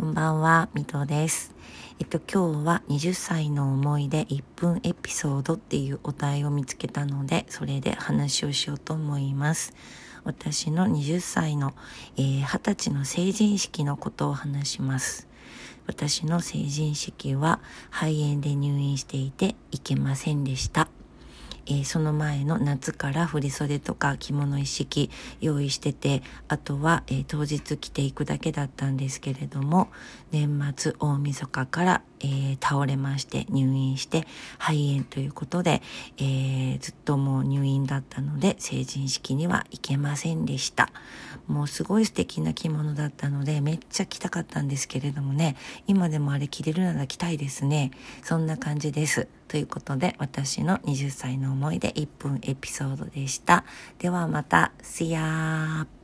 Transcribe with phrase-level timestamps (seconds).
[0.00, 1.54] こんばんは、みとです。
[1.98, 9.74] えっと、今日は20歳の思い出1分エピソードっていうお題を見つけたので、それで話をしようと思います。
[10.24, 11.74] 私の20歳の、
[12.16, 15.28] えー、20歳の成人式のことを話します。
[15.86, 17.60] 私の成人式は
[17.90, 20.88] 肺炎で入院していて行けませんでした。
[21.70, 25.10] えー、その前の夏から振袖とか着物一式
[25.40, 29.88] 用意しててあとは、えー、当日着ていくだけだったんですけれども
[30.32, 34.26] 年末大晦日から、えー、倒れまして入院して
[34.58, 35.82] 肺炎ということで、
[36.18, 40.90] えずっともう入院だったので成人式には行けませんでした。
[41.46, 47.90] もうすごい素敵な着物だったのでめっちゃ着たかったんですけれどもね今でもあれ着れるなら着たいですね。
[48.22, 49.28] そんな感じです。
[49.50, 53.64] ということで私の20歳の思い出1分エピソードでした。
[53.98, 55.99] ではまた、See ya!